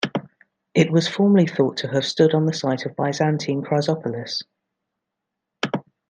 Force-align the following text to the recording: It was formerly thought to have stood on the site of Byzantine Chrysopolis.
It 0.73 0.91
was 0.91 1.07
formerly 1.07 1.45
thought 1.45 1.77
to 1.77 1.87
have 1.89 2.05
stood 2.05 2.33
on 2.33 2.47
the 2.47 2.53
site 2.53 2.87
of 2.87 2.95
Byzantine 2.95 3.61
Chrysopolis. 3.61 4.41